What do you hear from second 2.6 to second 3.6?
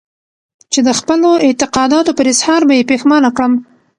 به يې پښېمانه کړم.